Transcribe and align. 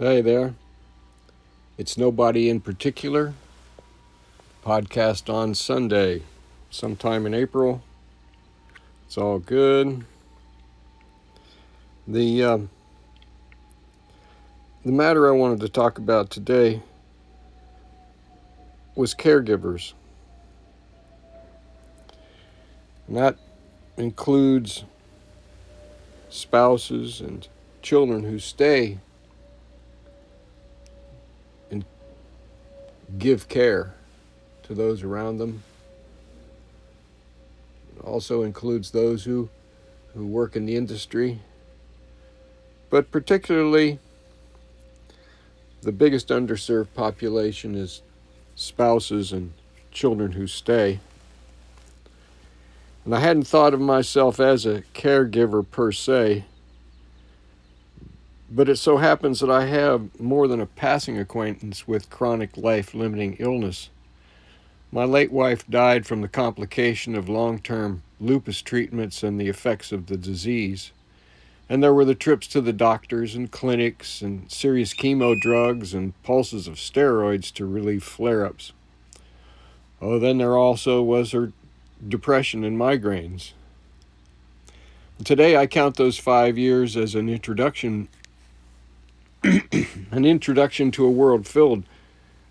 Hey 0.00 0.22
there. 0.22 0.54
It's 1.76 1.98
nobody 1.98 2.48
in 2.48 2.62
particular. 2.62 3.34
Podcast 4.64 5.30
on 5.30 5.54
Sunday, 5.54 6.22
sometime 6.70 7.26
in 7.26 7.34
April. 7.34 7.82
It's 9.04 9.18
all 9.18 9.38
good. 9.38 10.06
The 12.08 12.42
uh, 12.42 12.58
the 14.86 14.92
matter 14.92 15.28
I 15.28 15.32
wanted 15.32 15.60
to 15.60 15.68
talk 15.68 15.98
about 15.98 16.30
today 16.30 16.80
was 18.94 19.14
caregivers. 19.14 19.92
And 23.06 23.18
that 23.18 23.36
includes 23.98 24.84
spouses 26.30 27.20
and 27.20 27.46
children 27.82 28.24
who 28.24 28.38
stay 28.38 28.96
give 33.18 33.48
care 33.48 33.94
to 34.64 34.74
those 34.74 35.02
around 35.02 35.38
them. 35.38 35.62
It 37.96 38.04
also 38.04 38.42
includes 38.42 38.90
those 38.90 39.24
who, 39.24 39.48
who 40.14 40.26
work 40.26 40.56
in 40.56 40.66
the 40.66 40.76
industry, 40.76 41.40
but 42.88 43.10
particularly 43.10 43.98
the 45.82 45.92
biggest 45.92 46.28
underserved 46.28 46.88
population 46.94 47.74
is 47.74 48.02
spouses 48.54 49.32
and 49.32 49.52
children 49.90 50.32
who 50.32 50.46
stay. 50.46 51.00
And 53.04 53.14
I 53.14 53.20
hadn't 53.20 53.46
thought 53.46 53.72
of 53.72 53.80
myself 53.80 54.38
as 54.38 54.66
a 54.66 54.82
caregiver 54.94 55.68
per 55.68 55.90
se, 55.90 56.44
but 58.50 58.68
it 58.68 58.76
so 58.76 58.96
happens 58.96 59.38
that 59.40 59.50
I 59.50 59.66
have 59.66 60.20
more 60.20 60.48
than 60.48 60.60
a 60.60 60.66
passing 60.66 61.16
acquaintance 61.16 61.86
with 61.86 62.10
chronic 62.10 62.56
life 62.56 62.94
limiting 62.94 63.36
illness. 63.38 63.90
My 64.90 65.04
late 65.04 65.30
wife 65.30 65.66
died 65.68 66.04
from 66.04 66.20
the 66.20 66.28
complication 66.28 67.14
of 67.14 67.28
long 67.28 67.60
term 67.60 68.02
lupus 68.18 68.60
treatments 68.60 69.22
and 69.22 69.40
the 69.40 69.48
effects 69.48 69.92
of 69.92 70.06
the 70.06 70.16
disease. 70.16 70.90
And 71.68 71.80
there 71.80 71.94
were 71.94 72.04
the 72.04 72.16
trips 72.16 72.48
to 72.48 72.60
the 72.60 72.72
doctors 72.72 73.36
and 73.36 73.48
clinics 73.48 74.20
and 74.20 74.50
serious 74.50 74.92
chemo 74.92 75.40
drugs 75.40 75.94
and 75.94 76.20
pulses 76.24 76.66
of 76.66 76.74
steroids 76.74 77.52
to 77.54 77.64
relieve 77.64 78.02
flare 78.02 78.44
ups. 78.44 78.72
Oh, 80.02 80.18
then 80.18 80.38
there 80.38 80.56
also 80.56 81.00
was 81.00 81.30
her 81.30 81.52
depression 82.08 82.64
and 82.64 82.76
migraines. 82.76 83.52
Today 85.22 85.56
I 85.56 85.68
count 85.68 85.96
those 85.96 86.18
five 86.18 86.58
years 86.58 86.96
as 86.96 87.14
an 87.14 87.28
introduction 87.28 88.08
an 90.10 90.26
introduction 90.26 90.90
to 90.90 91.06
a 91.06 91.10
world 91.10 91.46
filled 91.46 91.84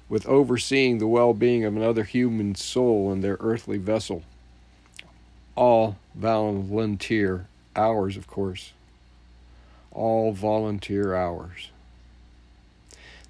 with 0.08 0.26
overseeing 0.26 0.98
the 0.98 1.08
well 1.08 1.36
being 1.36 1.64
of 1.64 1.76
another 1.76 2.04
human 2.04 2.56
soul 2.56 3.12
in 3.14 3.22
their 3.22 3.38
earthly 3.40 3.78
vessel. 3.78 4.24
All 5.56 5.98
volunteer 6.16 7.46
hours, 7.76 8.18
of 8.18 8.26
course. 8.26 8.74
All 9.92 10.32
volunteer 10.32 11.14
hours. 11.14 11.70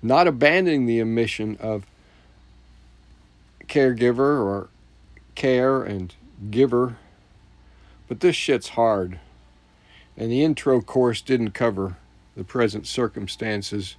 Not 0.02 0.28
abandoning 0.28 0.86
the 0.86 1.04
mission 1.04 1.58
of 1.60 1.86
caregiver 3.68 4.42
or 4.42 4.70
care 5.36 5.84
and 5.84 6.14
giver, 6.50 6.96
but 8.08 8.22
this 8.22 8.38
shit's 8.38 8.70
hard. 8.70 9.20
And 10.16 10.32
the 10.32 10.44
intro 10.44 10.80
course 10.80 11.20
didn't 11.20 11.52
cover 11.52 11.98
the 12.40 12.44
present 12.46 12.88
circumstances 12.88 13.98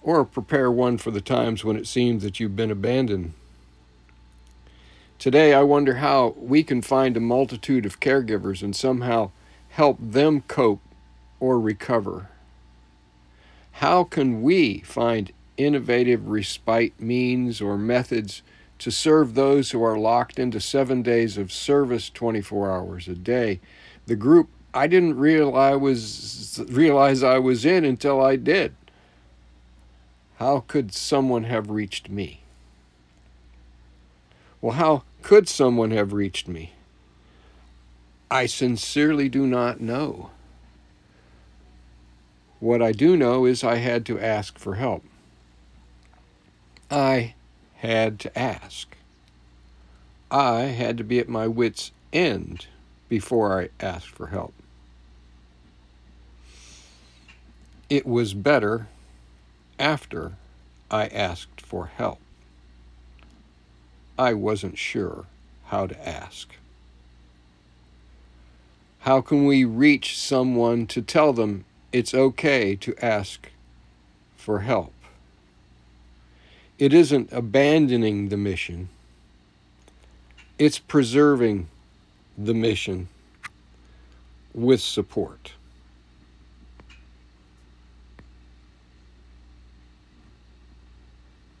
or 0.00 0.24
prepare 0.24 0.70
one 0.70 0.96
for 0.96 1.10
the 1.10 1.20
times 1.20 1.64
when 1.64 1.76
it 1.76 1.86
seems 1.86 2.22
that 2.22 2.38
you've 2.38 2.56
been 2.56 2.70
abandoned. 2.70 3.34
Today, 5.18 5.52
I 5.52 5.64
wonder 5.64 5.96
how 5.96 6.36
we 6.38 6.62
can 6.62 6.80
find 6.80 7.16
a 7.16 7.20
multitude 7.20 7.84
of 7.84 7.98
caregivers 7.98 8.62
and 8.62 8.76
somehow 8.76 9.32
help 9.70 9.98
them 10.00 10.42
cope 10.42 10.80
or 11.40 11.58
recover. 11.58 12.28
How 13.72 14.04
can 14.04 14.40
we 14.40 14.78
find 14.78 15.32
innovative 15.56 16.28
respite 16.28 17.00
means 17.00 17.60
or 17.60 17.76
methods 17.76 18.42
to 18.78 18.92
serve 18.92 19.34
those 19.34 19.72
who 19.72 19.82
are 19.82 19.98
locked 19.98 20.38
into 20.38 20.60
seven 20.60 21.02
days 21.02 21.36
of 21.36 21.50
service 21.50 22.08
24 22.08 22.70
hours 22.70 23.08
a 23.08 23.14
day? 23.14 23.58
The 24.06 24.16
group 24.16 24.48
I 24.74 24.86
didn't 24.86 25.16
realize 25.16 25.72
I 25.72 25.76
was 25.76 26.64
realize 26.68 27.22
I 27.22 27.38
was 27.38 27.64
in 27.64 27.84
until 27.84 28.20
I 28.20 28.36
did. 28.36 28.74
How 30.36 30.60
could 30.60 30.94
someone 30.94 31.44
have 31.44 31.70
reached 31.70 32.08
me? 32.08 32.42
Well, 34.60 34.74
how 34.74 35.02
could 35.22 35.48
someone 35.48 35.90
have 35.90 36.12
reached 36.12 36.48
me? 36.48 36.72
I 38.30 38.46
sincerely 38.46 39.28
do 39.28 39.46
not 39.46 39.80
know. 39.80 40.30
What 42.60 42.82
I 42.82 42.92
do 42.92 43.16
know 43.16 43.46
is 43.46 43.64
I 43.64 43.76
had 43.76 44.04
to 44.06 44.20
ask 44.20 44.58
for 44.58 44.74
help. 44.74 45.04
I 46.90 47.34
had 47.76 48.18
to 48.20 48.38
ask. 48.38 48.96
I 50.30 50.62
had 50.62 50.98
to 50.98 51.04
be 51.04 51.18
at 51.18 51.28
my 51.28 51.46
wits' 51.46 51.92
end 52.12 52.66
before 53.08 53.60
I 53.60 53.68
asked 53.80 54.08
for 54.08 54.28
help. 54.28 54.52
It 57.88 58.06
was 58.06 58.34
better 58.34 58.88
after 59.78 60.32
I 60.90 61.06
asked 61.06 61.60
for 61.60 61.86
help. 61.86 62.20
I 64.18 64.34
wasn't 64.34 64.76
sure 64.76 65.26
how 65.66 65.86
to 65.86 66.08
ask. 66.08 66.54
How 69.00 69.20
can 69.20 69.46
we 69.46 69.64
reach 69.64 70.18
someone 70.18 70.86
to 70.88 71.00
tell 71.00 71.32
them 71.32 71.64
it's 71.92 72.12
okay 72.12 72.74
to 72.76 72.94
ask 73.02 73.50
for 74.36 74.60
help? 74.60 74.92
It 76.78 76.92
isn't 76.92 77.32
abandoning 77.32 78.28
the 78.28 78.36
mission, 78.36 78.88
it's 80.58 80.78
preserving 80.78 81.68
the 82.38 82.54
mission 82.54 83.08
with 84.54 84.80
support. 84.80 85.52